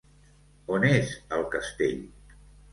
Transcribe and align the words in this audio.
On 0.77 0.87
és 0.87 1.13
el 1.39 1.45
castell? 1.59 2.05